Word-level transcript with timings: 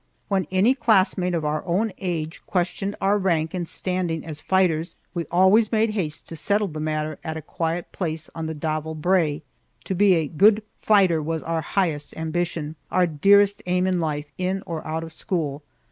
When 0.29 0.47
any 0.49 0.73
classmate 0.73 1.35
of 1.35 1.45
our 1.45 1.63
own 1.63 1.91
age 1.99 2.41
questioned 2.47 2.95
our 2.99 3.19
rank 3.19 3.53
and 3.53 3.69
standing 3.69 4.25
as 4.25 4.41
fighters, 4.41 4.95
we 5.13 5.25
always 5.29 5.71
made 5.71 5.91
haste 5.91 6.27
to 6.29 6.35
settle 6.35 6.67
the 6.69 6.79
matter 6.79 7.19
at 7.23 7.37
a 7.37 7.41
quiet 7.43 7.91
place 7.91 8.27
on 8.33 8.47
the 8.47 8.55
Davel 8.55 8.95
Brae. 8.99 9.43
To 9.83 9.93
be 9.93 10.15
a 10.15 10.27
"gude 10.27 10.63
fechter" 10.83 11.23
was 11.23 11.43
our 11.43 11.61
highest 11.61 12.17
ambition, 12.17 12.77
our 12.89 13.05
dearest 13.05 13.61
aim 13.67 13.85
in 13.85 13.99
life 13.99 14.25
in 14.39 14.63
or 14.65 14.83
out 14.87 15.03
of 15.03 15.13
school. 15.13 15.61